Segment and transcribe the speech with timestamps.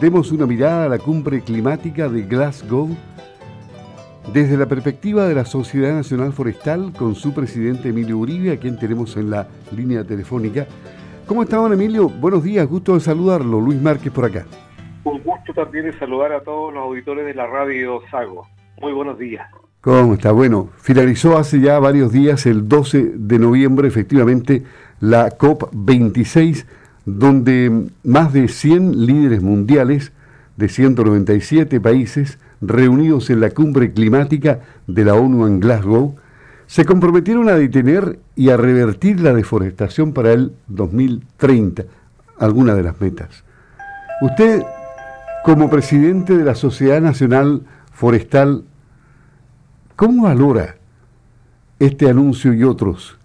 [0.00, 2.88] demos una mirada a la cumbre climática de Glasgow
[4.32, 8.78] desde la perspectiva de la Sociedad Nacional Forestal con su presidente Emilio Uribe, a quien
[8.78, 10.66] tenemos en la línea telefónica.
[11.26, 12.08] ¿Cómo está, don Emilio?
[12.08, 13.60] Buenos días, gusto de saludarlo.
[13.60, 14.46] Luis Márquez por acá.
[15.04, 18.46] Un gusto también de saludar a todos los auditores de la radio Sago.
[18.80, 19.46] Muy buenos días.
[19.82, 20.32] ¿Cómo está?
[20.32, 24.62] Bueno, finalizó hace ya varios días, el 12 de noviembre, efectivamente,
[25.00, 26.66] la COP26,
[27.06, 30.12] donde más de 100 líderes mundiales
[30.56, 36.16] de 197 países reunidos en la cumbre climática de la ONU en Glasgow,
[36.66, 41.84] se comprometieron a detener y a revertir la deforestación para el 2030,
[42.38, 43.44] alguna de las metas.
[44.22, 44.62] Usted,
[45.42, 48.64] como presidente de la Sociedad Nacional Forestal,
[49.96, 50.76] ¿cómo valora
[51.78, 53.18] este anuncio y otros?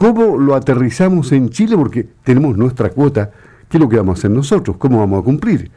[0.00, 1.76] ¿Cómo lo aterrizamos en Chile?
[1.76, 3.30] Porque tenemos nuestra cuota.
[3.68, 4.78] ¿Qué es lo que vamos a hacer nosotros?
[4.78, 5.70] ¿Cómo vamos a cumplir?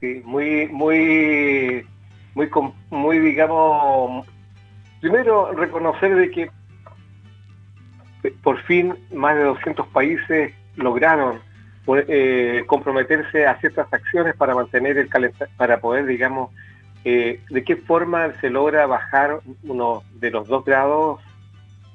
[0.00, 1.84] Sí, muy, muy,
[2.34, 2.48] muy,
[2.88, 4.26] muy, digamos,
[5.02, 6.50] primero reconocer de que
[8.42, 11.40] por fin más de 200 países lograron
[12.08, 15.10] eh, comprometerse a ciertas acciones para mantener el
[15.58, 16.50] para poder, digamos,
[17.04, 21.20] eh, de qué forma se logra bajar uno de los dos grados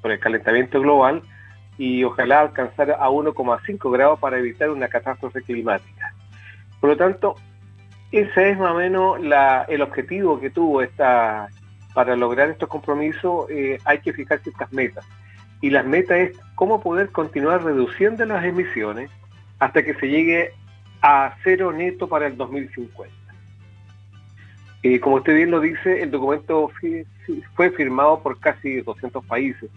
[0.02, 1.22] por el calentamiento global
[1.78, 6.12] y ojalá alcanzar a 1,5 grados para evitar una catástrofe climática.
[6.80, 7.36] Por lo tanto,
[8.10, 9.18] ese es más o menos
[9.68, 11.48] el objetivo que tuvo esta,
[11.94, 15.06] para lograr estos compromisos eh, hay que fijar ciertas metas.
[15.60, 19.10] Y las metas es cómo poder continuar reduciendo las emisiones
[19.60, 20.50] hasta que se llegue
[21.00, 23.14] a cero neto para el 2050.
[24.82, 26.70] Eh, como usted bien lo dice, el documento
[27.54, 29.70] fue firmado por casi 200 países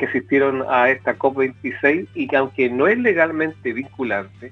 [0.00, 4.50] que asistieron a esta COP26 y que aunque no es legalmente vinculante,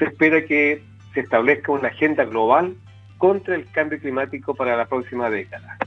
[0.00, 0.82] se espera que
[1.14, 2.74] se establezca una agenda global
[3.16, 5.78] contra el cambio climático para la próxima década.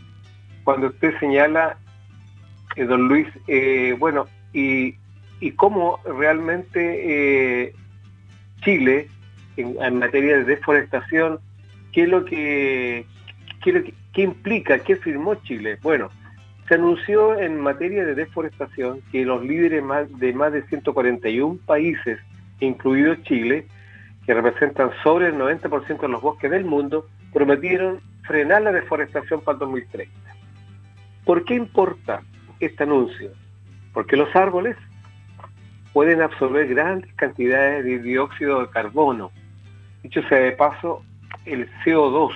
[0.64, 1.78] Cuando usted señala,
[2.78, 4.96] eh, don Luis, eh, bueno, y,
[5.58, 7.74] cómo realmente eh,
[8.62, 9.10] Chile,
[9.58, 11.40] en, materia de deforestación,
[11.92, 13.06] ¿qué es lo que,
[13.62, 15.78] qué, qué implica, qué firmó Chile?
[15.82, 16.10] Bueno,
[16.68, 19.84] se anunció en materia de deforestación que los líderes
[20.20, 22.20] de más de 141 países,
[22.60, 23.68] incluido Chile,
[24.26, 29.54] que representan sobre el 90% de los bosques del mundo, prometieron frenar la deforestación para
[29.54, 30.12] el 2030.
[31.24, 32.22] ¿Por qué importa
[32.60, 33.32] este anuncio?
[33.94, 34.76] Porque los árboles
[35.94, 39.32] pueden absorber grandes cantidades de dióxido de carbono.
[40.04, 41.04] Dicho sea de paso,
[41.46, 42.34] el CO2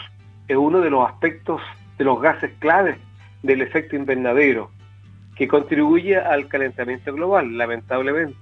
[0.47, 1.61] es uno de los aspectos
[1.97, 2.97] de los gases claves
[3.43, 4.71] del efecto invernadero
[5.35, 8.37] que contribuye al calentamiento global, lamentablemente.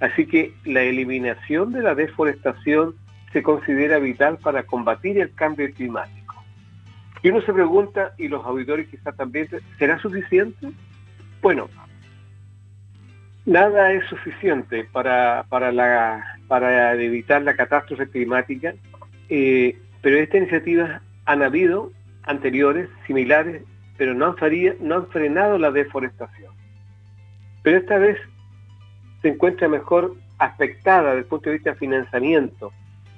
[0.00, 2.96] Así que la eliminación de la deforestación
[3.32, 6.22] se considera vital para combatir el cambio climático.
[7.22, 9.48] Y uno se pregunta, y los auditores quizás también,
[9.78, 10.72] ¿será suficiente?
[11.40, 11.68] Bueno,
[13.46, 18.74] nada es suficiente para, para, la, para evitar la catástrofe climática,
[19.28, 21.92] eh, pero estas iniciativas han habido
[22.24, 23.62] anteriores, similares,
[23.96, 26.52] pero no han, frenado la deforestación.
[27.62, 28.18] Pero esta vez
[29.20, 32.72] se encuentra mejor aspectada desde el punto de vista de financiamiento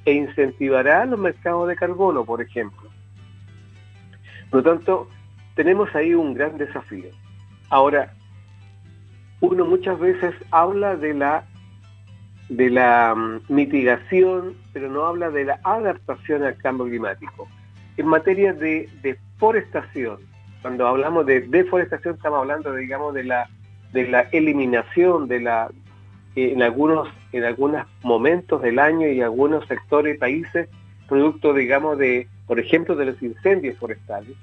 [0.05, 2.91] e incentivará los mercados de carbono, por ejemplo.
[4.51, 5.09] Por lo tanto,
[5.55, 7.11] tenemos ahí un gran desafío.
[7.71, 8.13] Ahora,
[9.41, 11.45] uno muchas veces habla de la
[12.49, 17.49] de la mm, mitigación, pero no habla de la adaptación al cambio climático.
[17.97, 20.19] En materia de deforestación,
[20.65, 23.51] cuando hablamos de deforestación estamos hablando, digamos, de la
[23.93, 25.71] de la eliminación de la
[26.37, 30.71] en algunos en algunos momentos del año y algunos sectores países
[31.07, 34.35] producto digamos de por ejemplo de los incendios forestales.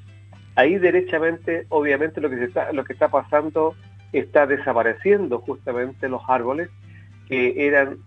[0.54, 3.74] Ahí derechamente obviamente lo que está lo que está pasando
[4.14, 6.70] está desapareciendo justamente los árboles
[7.30, 7.98] que eran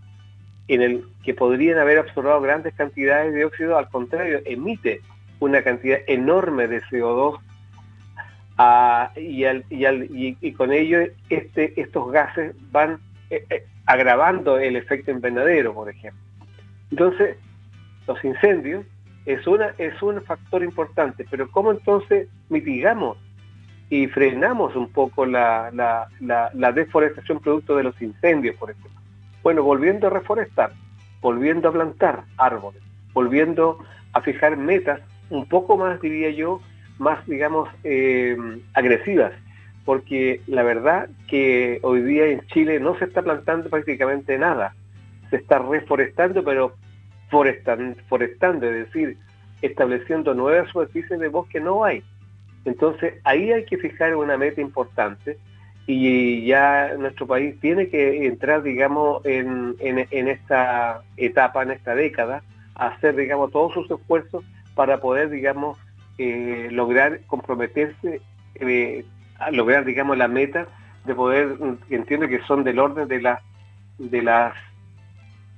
[0.68, 5.00] en el que podrían haber absorbido grandes cantidades de dióxido al contrario emite
[5.40, 7.40] una cantidad enorme de CO2
[9.16, 10.98] y, con ello
[11.28, 12.98] este, estos gases van
[13.30, 16.20] eh, eh, agravando el efecto invernadero, por ejemplo.
[16.90, 17.36] Entonces,
[18.06, 18.84] los incendios
[19.26, 23.18] es, una, es un factor importante, pero ¿cómo entonces mitigamos
[23.90, 25.70] y frenamos un poco la,
[26.20, 29.00] la deforestación producto de los incendios, por ejemplo?
[29.42, 30.72] Bueno, volviendo a reforestar,
[31.20, 33.78] volviendo a plantar árboles, volviendo
[34.12, 35.00] a fijar metas
[35.30, 36.60] un poco más, diría yo,
[36.98, 38.36] más, digamos, eh,
[38.74, 39.32] agresivas,
[39.84, 44.74] porque la verdad que hoy día en Chile no se está plantando prácticamente nada,
[45.30, 46.74] se está reforestando, pero
[47.30, 49.16] forestando, es decir,
[49.62, 52.02] estableciendo nuevas superficies de bosque, no hay.
[52.64, 55.38] Entonces, ahí hay que fijar una meta importante
[55.86, 62.42] y ya nuestro país tiene que entrar, digamos, en, esta etapa, en esta década,
[62.74, 64.44] hacer, digamos, todos sus esfuerzos
[64.74, 65.78] para poder, digamos,
[66.18, 68.20] eh, lograr comprometerse,
[68.56, 69.04] eh,
[69.38, 70.68] a lograr, digamos, la meta
[71.04, 71.56] de poder,
[71.90, 73.42] entiendo que son del orden de las
[73.98, 74.54] de las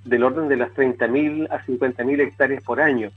[0.04, 3.10] del orden de las 30.000 a 50.000 hectáreas por año,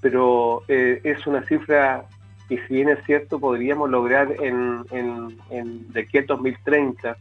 [0.00, 2.06] pero eh, es una cifra
[2.48, 7.16] y si bien es cierto, podríamos lograr en, en, de aquí al 2030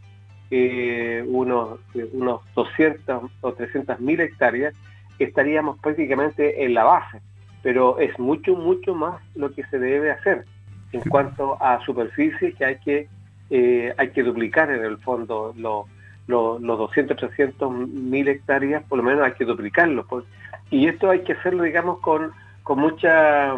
[0.52, 1.80] eh, unos,
[2.14, 4.76] unos 200 o 300 mil hectáreas,
[5.18, 7.22] estaríamos prácticamente en la base,
[7.66, 10.46] pero es mucho, mucho más lo que se debe hacer
[10.92, 13.08] en cuanto a superficie que hay que,
[13.50, 15.88] eh, hay que duplicar en el fondo los
[16.28, 20.06] los 200, 300 mil hectáreas, por lo menos hay que duplicarlos.
[20.70, 23.56] Y esto hay que hacerlo, digamos, con, con mucha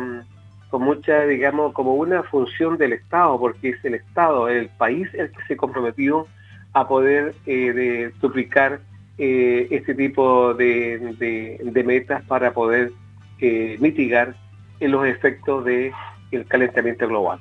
[0.69, 5.31] con mucha, digamos, como una función del Estado, porque es el Estado, el país el
[5.31, 6.27] que se comprometió
[6.71, 8.79] a poder eh, duplicar
[9.17, 12.91] eh, este tipo de, metas para poder
[13.39, 14.35] eh, mitigar
[14.79, 15.93] los efectos del
[16.47, 17.39] calentamiento global.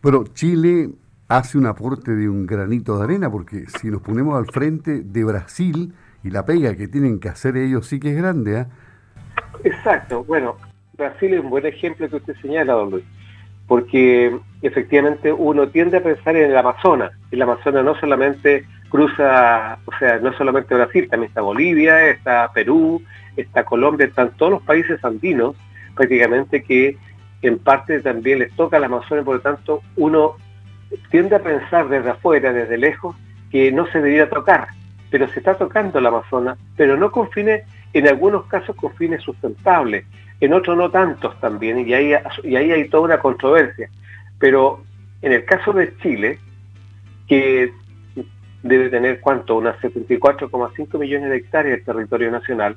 [0.00, 0.90] Pero Chile
[1.28, 5.24] hace un aporte de un granito de arena, porque si nos ponemos al frente de
[5.24, 8.60] Brasil y la pega que tienen que hacer ellos sí que es grande.
[8.60, 8.66] ¿eh?
[9.64, 10.56] Exacto, bueno,
[10.96, 13.04] Brasil es un buen ejemplo que usted señala, don Luis,
[13.66, 17.12] porque efectivamente uno tiende a pensar en el Amazonas.
[17.30, 23.02] El Amazonas no solamente cruza, o sea, no solamente Brasil, también está Bolivia, está Perú,
[23.36, 25.56] está Colombia, están todos los países andinos
[25.94, 26.96] prácticamente que
[27.42, 30.36] en parte también les toca el Amazonas, por lo tanto uno
[31.10, 33.16] tiende a pensar desde afuera, desde lejos,
[33.50, 34.68] que no se debería tocar,
[35.10, 39.22] pero se está tocando el Amazonas, pero no con fines, en algunos casos con fines
[39.22, 40.04] sustentables,
[40.40, 43.88] en otros no tantos también, y ahí, y ahí hay toda una controversia.
[44.38, 44.82] Pero
[45.22, 46.38] en el caso de Chile,
[47.26, 47.72] que
[48.66, 52.76] debe tener cuánto, unas 74,5 millones de hectáreas de territorio nacional,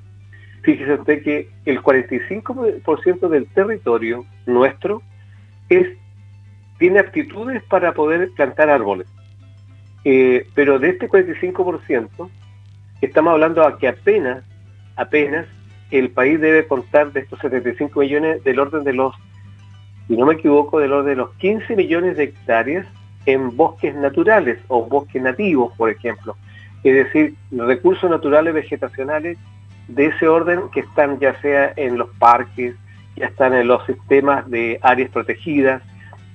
[0.61, 5.01] fíjese usted que el 45% del territorio nuestro
[5.69, 5.87] es,
[6.77, 9.07] tiene aptitudes para poder plantar árboles.
[10.05, 12.29] Eh, pero de este 45%,
[13.01, 14.43] estamos hablando a que apenas,
[14.95, 15.45] apenas
[15.91, 19.15] el país debe contar de estos 75 millones del orden de los,
[20.07, 22.85] si no me equivoco, del orden de los 15 millones de hectáreas
[23.25, 26.35] en bosques naturales o bosques nativos, por ejemplo.
[26.83, 29.37] Es decir, recursos naturales vegetacionales
[29.87, 32.75] de ese orden que están ya sea en los parques,
[33.15, 35.81] ya están en los sistemas de áreas protegidas,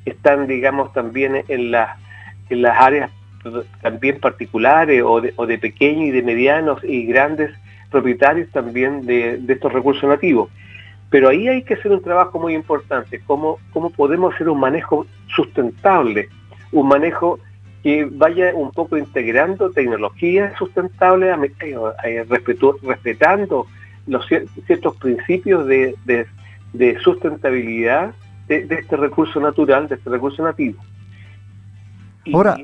[0.05, 1.99] están, digamos, también en las,
[2.51, 3.11] en las áreas
[3.83, 7.51] también particulares o de, de pequeños y de medianos y grandes
[7.91, 10.51] propietarios también de, estos recursos nativos.
[11.11, 15.07] Pero ahí hay que hacer un trabajo muy importante, cómo, cómo podemos hacer un manejo
[15.29, 16.29] sustentable,
[16.75, 17.39] un manejo
[17.83, 23.67] que vaya un poco integrando tecnologías sustentables, eh, respetando
[24.07, 24.27] los
[24.67, 26.27] ciertos principios de,
[27.03, 28.15] sustentabilidad
[28.49, 30.83] de, este recurso natural, de este recurso nativo.
[32.33, 32.57] Ahora,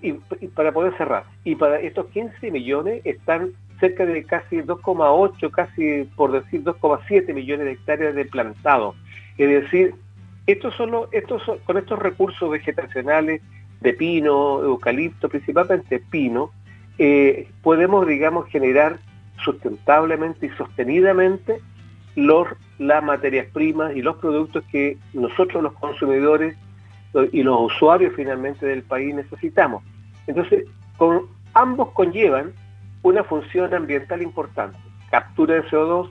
[0.00, 0.12] y,
[0.54, 6.32] para poder cerrar, y para estos 15 millones están cerca de casi 2,8, casi por
[6.32, 8.94] decir 2,7 millones de hectáreas de plantado.
[9.36, 9.94] Es decir,
[10.52, 10.74] estos
[11.64, 13.42] con estos recursos vegetacionales
[13.80, 16.50] de pino, eucalipto, principalmente pino,
[16.98, 18.98] eh, podemos, digamos, generar
[19.44, 21.60] sustentablemente y sostenidamente
[22.16, 26.56] los, las materias primas y los productos que nosotros los consumidores
[27.32, 29.82] y los usuarios finalmente del país necesitamos.
[30.26, 30.64] Entonces,
[31.54, 32.52] ambos conllevan
[33.02, 34.78] una función ambiental importante.
[35.10, 36.10] Captura de CO2,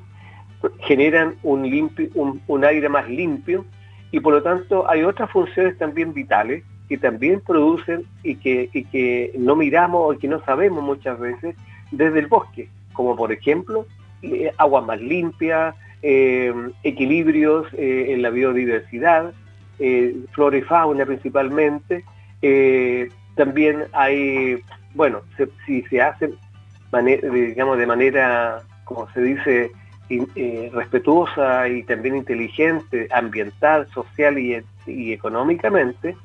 [0.80, 3.66] generan un, aire más limpio
[4.12, 9.34] y por lo tanto hay otras funciones también vitales que también producen y que, que
[9.38, 11.56] no miramos o que no sabemos muchas veces
[11.92, 13.86] desde el bosque, como por ejemplo
[14.22, 19.34] eh, agua más limpia, eh, equilibrios eh, en la biodiversidad,
[20.32, 22.04] flora y fauna principalmente.
[23.36, 24.60] también hay,
[24.96, 25.22] bueno,
[25.66, 26.34] si se hacen
[27.32, 29.72] digamos, de manera, como se dice,
[30.10, 34.64] eh, respetuosa y también inteligente, ambiental, social y,
[35.12, 36.16] económicamente,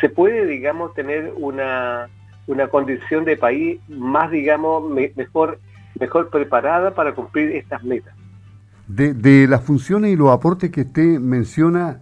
[0.00, 2.08] se puede, digamos, tener una,
[2.46, 5.58] una condición de país más, digamos, mejor,
[5.98, 8.14] mejor preparada para cumplir estas metas.
[8.88, 12.00] De, de, las funciones y los aportes que usted menciona,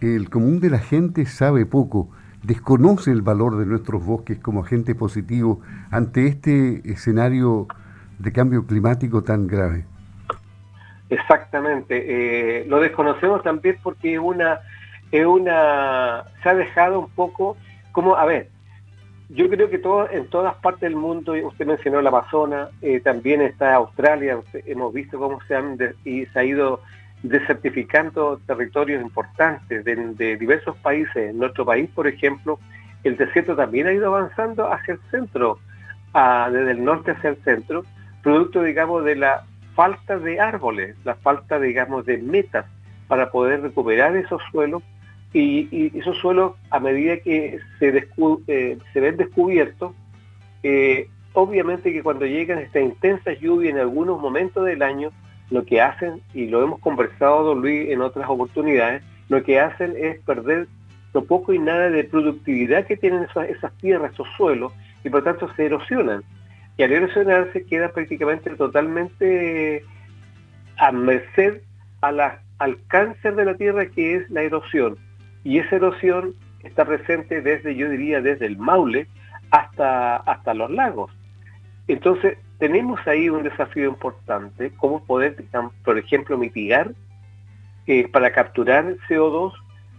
[0.00, 2.10] el común de la gente sabe poco
[2.42, 5.60] desconoce el valor de nuestros bosques como agente positivo
[5.90, 7.68] ante este escenario
[8.18, 9.84] de cambio climático tan grave?
[11.12, 12.04] Exactamente.
[12.08, 14.60] Eh, lo desconocemos también porque es una,
[16.42, 17.58] se ha dejado un poco
[17.92, 18.48] como, a ver,
[19.28, 19.82] yo creo que
[20.16, 25.18] en todas partes del mundo, usted mencionó el Amazonas, eh, también está Australia, hemos visto
[25.18, 26.80] cómo se han y se ha ido
[27.22, 31.30] desertificando territorios importantes de, diversos países.
[31.30, 32.58] En nuestro país, por ejemplo,
[33.04, 35.58] el desierto también ha ido avanzando hacia el centro,
[36.14, 37.84] desde el norte hacia el centro,
[38.22, 42.66] producto, digamos, de la falta de árboles, la falta, digamos, de metas
[43.08, 44.82] para poder recuperar esos suelos
[45.32, 48.08] y, esos suelos, a medida que se,
[48.48, 49.92] eh, se ven descubiertos,
[50.62, 55.10] eh, obviamente que cuando llegan estas intensas lluvias en algunos momentos del año,
[55.50, 59.94] lo que hacen, y lo hemos conversado, don Luis, en otras oportunidades, lo que hacen
[59.96, 60.68] es perder
[61.14, 64.72] lo poco y nada de productividad que tienen esas, esas tierras, esos suelos,
[65.04, 66.22] y por tanto se erosionan
[66.76, 69.84] y al erosionarse queda prácticamente totalmente
[70.78, 71.60] a merced
[72.00, 74.96] al cáncer de la tierra que es la erosión.
[75.44, 79.06] Y esa erosión está presente desde, yo diría, desde el Maule
[79.50, 81.12] hasta, hasta los lagos.
[81.88, 85.36] Entonces, tenemos ahí un desafío importante, cómo poder,
[85.84, 86.92] por ejemplo, mitigar
[87.86, 89.52] eh, para capturar CO2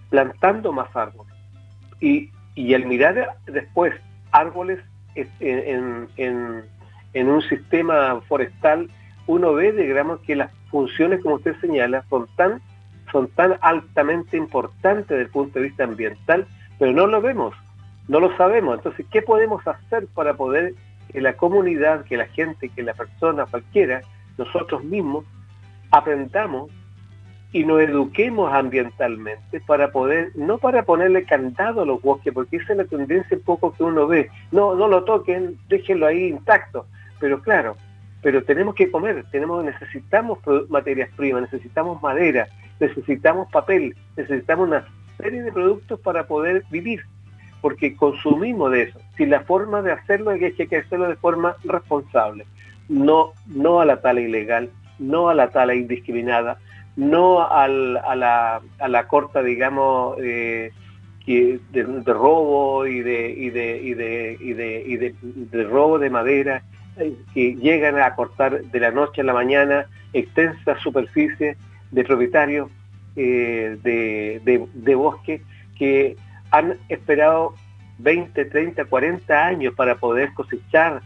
[0.10, 1.34] plantando más árboles.
[2.00, 3.94] Y, y al mirar después
[4.32, 4.80] árboles
[5.15, 8.89] en, un sistema forestal,
[9.27, 12.62] uno ve, digamos, que las funciones, como usted señala, son tan,
[13.12, 16.48] son tan altamente importantes desde el punto de vista ambiental,
[16.79, 17.55] pero no lo vemos,
[18.08, 18.77] no lo sabemos.
[18.77, 20.74] Entonces, ¿qué podemos hacer para poder
[21.12, 24.01] que la comunidad, que la gente, que la persona, cualquiera,
[24.38, 25.25] nosotros mismos,
[25.91, 26.72] aprendamos
[27.54, 32.74] y nos eduquemos ambientalmente para poder, no para ponerle candado a los bosques, porque esa
[32.74, 34.30] es la tendencia un poco que uno ve.
[34.52, 36.88] No, no lo toquen, déjenlo ahí intacto.
[37.20, 37.78] Pero claro,
[38.24, 42.48] pero tenemos que comer, tenemos, necesitamos materias primas, necesitamos madera,
[42.80, 47.02] necesitamos papel, necesitamos una serie de productos para poder vivir,
[47.62, 49.00] porque consumimos de eso.
[49.16, 52.48] Si la forma de hacerlo es que hay que hacerlo de forma responsable,
[52.90, 56.58] no, no a la tala ilegal, no a la tala indiscriminada,
[56.96, 60.72] no al, a, la, a la corta, digamos, eh,
[61.26, 66.64] de, robo y de, y de, y de, y de, y de, robo de madera,
[66.98, 71.58] eh, que llegan a cortar de la noche a la mañana extensas superficies
[71.92, 72.70] de propietarios
[73.16, 75.42] eh, de, de bosque
[75.78, 76.16] que
[76.52, 77.56] han esperado
[78.00, 81.02] 20, 30, 40 años para poder cosechar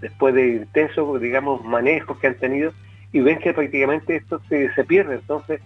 [0.00, 2.72] después de intensos, digamos, manejos que han tenido
[3.16, 5.14] y ven que prácticamente esto se, pierde.
[5.14, 5.62] Entonces,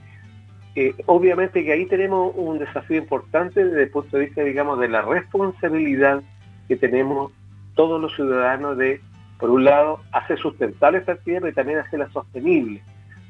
[0.77, 4.87] eh, obviamente que ahí tenemos un desafío importante desde el punto de vista, digamos, de
[4.87, 6.23] la responsabilidad
[6.69, 7.33] que tenemos
[7.75, 9.01] todos los ciudadanos de,
[9.41, 12.85] por un lado, hacer sustentable esta tierra y también hacerla sostenible.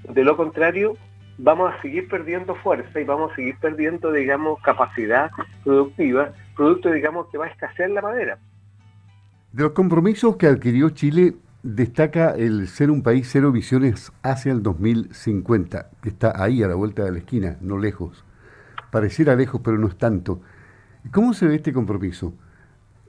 [0.07, 0.99] De lo contrario,
[1.39, 5.31] vamos a seguir perdiendo fuerza y vamos a seguir perdiendo, digamos, capacidad
[5.65, 8.39] productiva, producto, digamos, que va a escasear la madera.
[9.51, 14.63] De los compromisos que adquirió Chile destaca el ser un país cero emisiones hacia el
[14.63, 18.25] 2050, que está ahí a la vuelta de la esquina, no lejos.
[18.91, 20.41] Pareciera lejos, pero no es tanto.
[21.13, 22.35] ¿Cómo se ve este compromiso?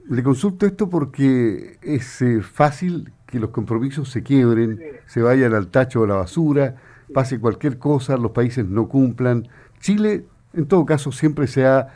[0.09, 5.67] Le consulto esto porque es eh, fácil que los compromisos se quiebren, se vayan al
[5.67, 6.75] tacho o a la basura,
[7.13, 9.47] pase cualquier cosa, los países no cumplan.
[9.79, 11.89] Chile, en todo caso, siempre se ha,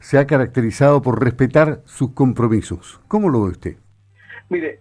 [0.00, 3.00] se ha caracterizado por respetar sus compromisos.
[3.06, 3.76] ¿Cómo lo ve usted?
[4.48, 4.80] Mire,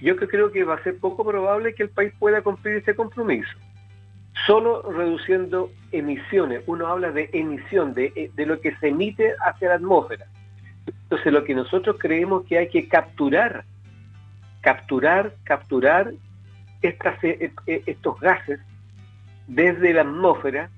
[0.00, 3.50] yo creo que va a ser poco probable que el país pueda cumplir este compromiso.
[4.46, 9.68] Solo reduciendo emisiones, uno habla de emisión, de, eh, de lo que se emite hacia
[9.68, 10.26] la atmósfera.
[10.86, 13.64] Entonces lo que nosotros creemos que hay que capturar,
[14.62, 16.12] capturar, capturar
[16.80, 18.60] estas, eh, eh, estos gases
[19.46, 20.70] desde la atmósfera,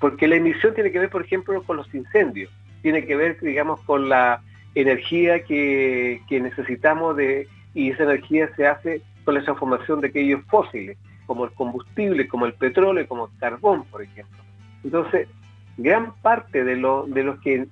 [0.00, 2.50] porque la emisión tiene que ver, por ejemplo, con los incendios,
[2.80, 4.42] tiene que ver, digamos, con la
[4.74, 10.96] energía que, necesitamos de, y esa energía se hace con la transformación de aquellos fósiles,
[11.26, 14.42] como el combustible, como el petróleo, como el carbón, por ejemplo.
[14.84, 15.28] Entonces,
[15.76, 17.66] gran parte de, lo, de los que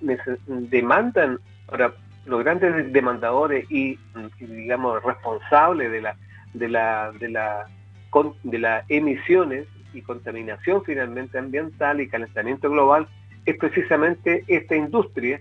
[0.46, 1.92] demandan, para
[2.26, 3.98] los grandes demandadores y,
[4.38, 6.16] digamos, responsables de la,
[6.54, 7.66] de la, de la,
[8.44, 13.08] de las emisiones y contaminación finalmente ambiental y calentamiento global,
[13.46, 15.40] es precisamente esta industria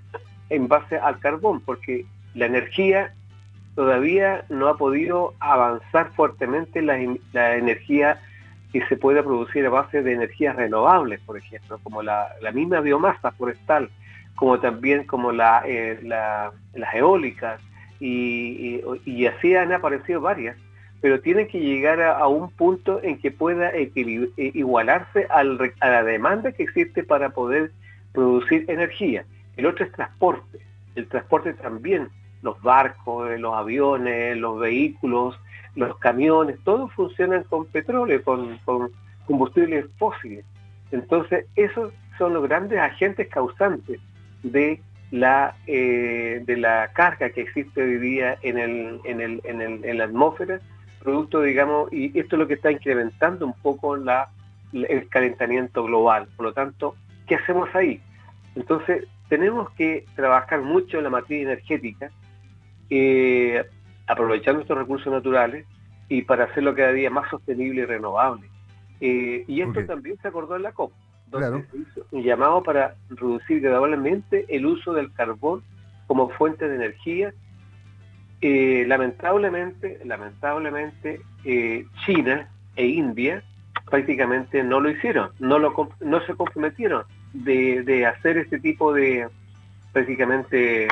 [0.50, 3.14] en base al carbón, porque la energía
[3.76, 6.98] todavía no ha podido avanzar fuertemente la,
[7.34, 8.20] la energía
[8.72, 13.32] que se puede producir a base de energías renovables, por ejemplo, como la, misma biomasa
[13.32, 13.90] forestal,
[14.36, 17.62] como también como la, eh, las eólicas,
[18.00, 20.56] y, y, así han aparecido varias,
[21.02, 23.92] pero tiene que llegar a, un punto en que pueda eh,
[24.38, 27.72] igualarse a la demanda que existe para poder
[28.14, 29.26] producir energía.
[29.60, 30.58] El otro es transporte.
[30.96, 32.08] El transporte también,
[32.42, 35.38] los barcos, los aviones, los vehículos,
[35.76, 38.58] los camiones, todos funcionan con petróleo, con,
[39.26, 40.46] combustibles fósiles.
[40.92, 44.00] Entonces, esos son los grandes agentes causantes
[44.44, 49.98] de la, eh, de la carga que existe hoy día en, el, en, el, en,
[49.98, 50.62] la atmósfera,
[51.04, 56.30] producto, digamos, y esto es lo que está incrementando un poco el calentamiento global.
[56.38, 56.96] Por lo tanto,
[57.28, 58.02] ¿qué hacemos ahí?
[58.56, 62.12] Entonces, tenemos que trabajar mucho en la materia energética,
[62.90, 63.64] eh,
[64.08, 65.66] aprovechar nuestros recursos naturales
[66.10, 68.50] y para hacerlo cada día más sostenible y renovable.
[69.00, 70.92] Eh, y esto también se acordó en la COP,
[71.28, 75.64] donde se hizo un llamado para reducir gradualmente el uso del carbón
[76.08, 77.34] como fuente de energía.
[78.42, 83.44] Eh, lamentablemente, lamentablemente, eh, China e India
[83.90, 89.28] prácticamente no lo hicieron, no, lo, no se comprometieron de, de hacer este tipo de,
[89.94, 90.88] prácticamente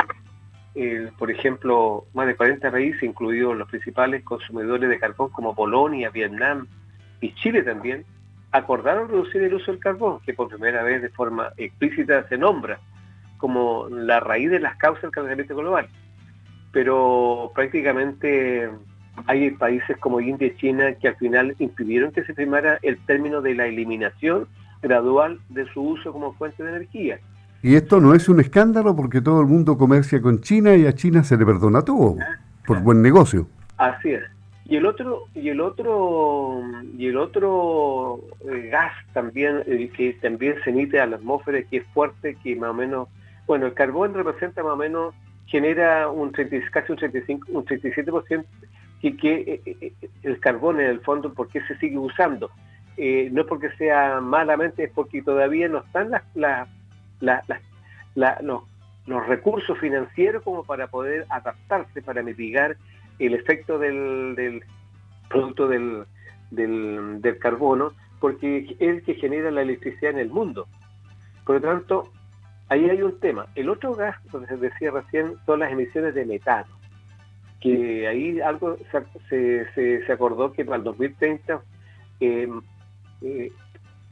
[1.17, 6.67] por ejemplo, más de 40 países, incluidos los principales consumidores de carbón como Polonia, Vietnam
[7.20, 8.06] y Chile también,
[8.51, 12.79] acordaron reducir el uso del carbón, que por primera vez de forma explícita se nombra
[13.38, 15.88] como la raíz de las causas del calentamiento global.
[16.72, 18.70] Pero prácticamente
[19.25, 23.41] hay países como India y China que al final impidieron que se firmara el término
[23.41, 24.48] de la eliminación
[24.81, 27.19] gradual de su uso como fuente de energía.
[27.63, 30.93] Y esto no es un escándalo porque todo el mundo comercia con China y a
[30.93, 32.15] China se le perdona todo
[32.65, 33.48] por buen negocio.
[33.77, 34.24] Así es.
[34.65, 36.62] Y el otro y el otro
[36.98, 38.19] y el otro
[38.50, 42.55] eh, gas también eh, que también se emite a la atmósfera que es fuerte que
[42.57, 43.07] más o menos
[43.46, 45.15] bueno el carbón representa más o menos
[45.46, 48.43] genera un 30, casi un 35 un 37%
[49.01, 49.93] que, que eh,
[50.24, 52.51] el carbón en el fondo porque se sigue usando
[52.98, 56.68] no es porque sea malamente es porque todavía no están las,
[57.20, 57.48] las
[58.16, 62.75] los, recursos financieros como para poder adaptarse, para mitigar
[63.20, 64.64] el efecto del,
[65.29, 66.05] producto del,
[66.51, 70.68] del, carbono, porque es el que genera la electricidad en el mundo.
[71.46, 72.12] Por lo tanto,
[72.70, 73.48] ahí hay un tema.
[73.55, 76.68] El otro gas, donde se decía recién, son las emisiones de metano,
[77.62, 78.77] que ahí algo
[79.29, 81.62] se, se, acordó que para el 2030
[82.20, 82.48] eh,
[83.22, 83.51] eh,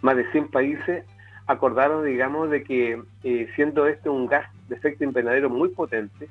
[0.02, 1.06] más de 100 países
[1.48, 6.28] acordaron, digamos, de que eh, siendo este un gas de efecto invernadero muy potente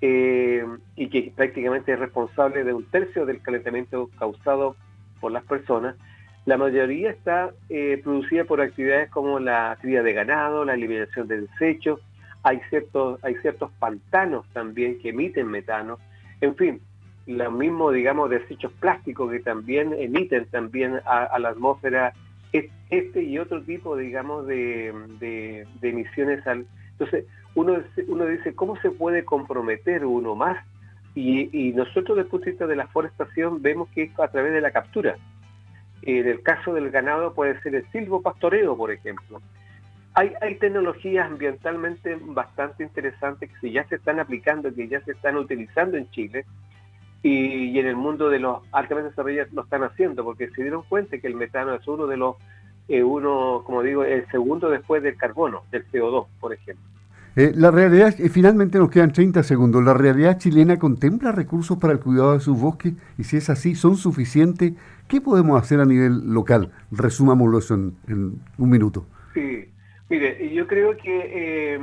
[0.00, 0.64] eh,
[0.96, 4.76] y que prácticamente es responsable de un tercio del calentamiento causado
[5.20, 5.96] por las personas,
[6.44, 11.42] la mayoría está eh, producida por actividades como la cría de ganado, la eliminación de
[11.42, 12.00] desechos,
[12.42, 15.98] hay ciertos, hay ciertos pantanos también que emiten metano,
[16.40, 16.80] en fin,
[17.28, 22.12] lo mismo, digamos, desechos plásticos que también emiten también a la atmósfera
[22.90, 26.66] este y otro tipo, digamos, de, emisiones al...
[26.92, 30.64] Entonces, uno, uno dice, ¿cómo se puede comprometer uno más?
[31.14, 34.52] Y, nosotros desde el punto de vista de la forestación vemos que es a través
[34.52, 35.16] de la captura.
[36.02, 39.42] En el caso del ganado puede ser el silvopastoreo, por ejemplo.
[40.14, 45.36] Hay, hay tecnologías ambientalmente bastante interesantes que ya se están aplicando, que ya se están
[45.36, 46.44] utilizando en Chile,
[47.22, 51.18] y, en el mundo de los altamente desarrollados lo están haciendo porque se dieron cuenta
[51.18, 52.36] que el metano es uno de los,
[52.88, 56.84] eh, uno, como digo, el segundo después del carbono, del CO2, por ejemplo.
[57.36, 61.92] Eh, la realidad, y finalmente nos quedan 30 segundos, ¿la realidad chilena contempla recursos para
[61.92, 62.94] el cuidado de sus bosques?
[63.16, 64.72] Y si es así, ¿son suficientes?
[65.06, 66.72] ¿Qué podemos hacer a nivel local?
[66.90, 69.06] Resumámoslo eso en, un minuto.
[69.34, 69.68] Sí,
[70.10, 71.78] mire, yo creo que eh,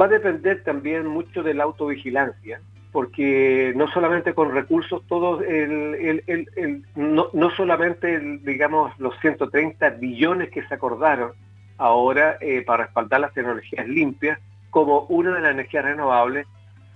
[0.00, 2.60] va a depender también mucho de la autovigilancia,
[2.94, 6.22] porque no solamente con recursos, todos el,
[6.94, 11.32] no, no, solamente, digamos, los 130 billones que se acordaron
[11.76, 14.38] ahora eh, para respaldar las tecnologías limpias
[14.70, 16.46] como una de las energías renovables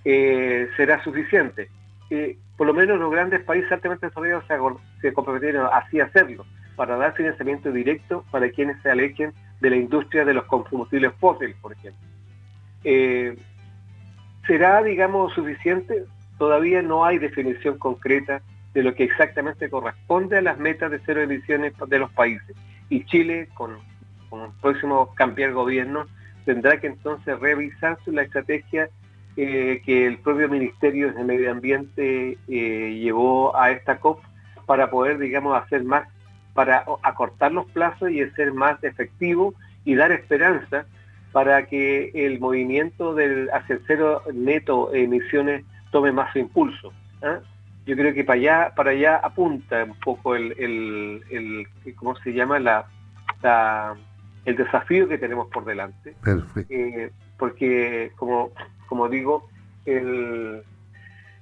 [0.05, 1.67] eh, será suficiente.
[2.09, 4.55] Eh, por lo menos los grandes países altamente desarrollados se,
[5.01, 6.45] se comprometieron así a hacerlo,
[6.77, 11.57] para dar financiamiento directo para quienes se alejen de la industria de los combustibles fósiles,
[11.61, 12.07] por ejemplo.
[14.49, 16.05] ¿Será, digamos, suficiente?
[16.39, 18.41] Todavía no hay definición concreta
[18.73, 22.57] de lo que exactamente corresponde a las metas de cero emisiones de los países.
[22.89, 26.07] Y Chile, con, el próximo cambiar gobierno,
[26.45, 28.89] tendrá que entonces revisar la estrategia
[29.37, 34.19] eh, que el propio Ministerio de Medio Ambiente eh, llevó a esta COP
[34.65, 36.07] para poder, digamos, hacer más,
[36.55, 39.53] para acortar los plazos y ser más efectivo
[39.85, 40.87] y dar esperanza
[41.31, 46.91] para que el movimiento del hacia cero neto emisiones tome más impulso.
[47.21, 47.39] ¿ah?
[47.89, 52.59] yo creo que para allá, para allá apunta un poco el, el, ¿cómo se llama?
[52.59, 52.85] La,
[54.45, 56.15] el desafío que tenemos por delante.
[56.69, 58.51] Eh, porque, como,
[58.87, 59.49] como digo,
[59.85, 60.61] el,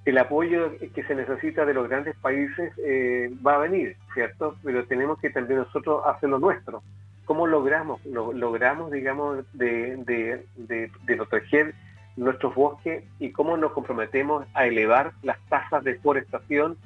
[0.06, 4.56] el apoyo que se necesita de los grandes países eh, va a venir, ¿cierto?
[4.63, 6.82] Pero tenemos que también nosotros hacer lo nuestro.
[7.28, 8.04] ¿Cómo logramos?
[8.06, 11.76] Lo, logramos, digamos, de, de, de, de proteger
[12.16, 16.78] nuestros bosques y cómo nos comprometemos a elevar las tasas de forestación,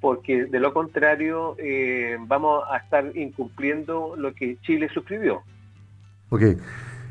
[0.00, 5.42] porque de lo contrario eh, vamos a estar incumpliendo lo que Chile suscribió.
[6.30, 6.42] Ok.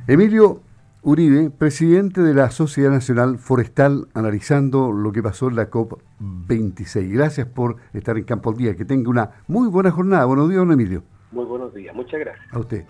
[0.07, 0.61] Emilio
[1.03, 7.13] Uribe, presidente de la Sociedad Nacional Forestal, analizando lo que pasó en la COP26.
[7.13, 8.75] Gracias por estar en Campo al Día.
[8.75, 10.25] Que tenga una muy buena jornada.
[10.25, 11.03] Buenos días, don Emilio.
[11.31, 11.95] Muy buenos días.
[11.95, 12.53] Muchas gracias.
[12.53, 12.85] A usted.